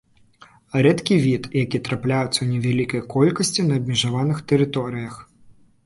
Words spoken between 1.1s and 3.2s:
від, які трапляецца ў невялікай